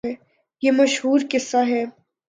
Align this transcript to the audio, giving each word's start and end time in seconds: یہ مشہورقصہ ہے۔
یہ 0.63 0.71
مشہورقصہ 0.71 1.57
ہے۔ 1.67 1.83